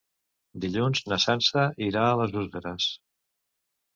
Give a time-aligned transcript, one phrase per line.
[0.63, 2.87] Dilluns na Sança irà a les Useres.